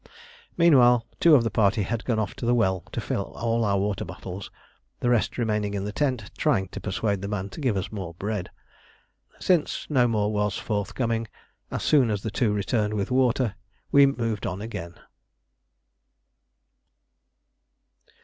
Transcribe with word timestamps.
Meanwhile 0.57 1.05
two 1.19 1.35
of 1.35 1.43
the 1.43 1.51
party 1.51 1.83
had 1.83 2.05
gone 2.05 2.17
off 2.17 2.33
to 2.37 2.45
the 2.47 2.55
well 2.55 2.79
to 2.91 2.99
fill 2.99 3.33
all 3.35 3.63
our 3.63 3.77
water 3.77 4.03
bottles, 4.03 4.49
the 4.99 5.11
rest 5.11 5.37
remaining 5.37 5.75
in 5.75 5.83
the 5.85 5.91
tent 5.91 6.31
trying 6.39 6.69
to 6.69 6.81
persuade 6.81 7.21
the 7.21 7.27
man 7.27 7.49
to 7.49 7.61
give 7.61 7.77
us 7.77 7.91
more 7.91 8.15
bread. 8.15 8.49
Since 9.39 9.85
no 9.91 10.07
more 10.07 10.33
was 10.33 10.57
forthcoming, 10.57 11.27
as 11.69 11.83
soon 11.83 12.09
as 12.09 12.23
the 12.23 12.31
two 12.31 12.51
returned 12.51 12.95
with 12.95 13.11
water 13.11 13.53
we 13.91 14.07
moved 14.07 14.47
on 14.47 14.59
again. 14.59 14.95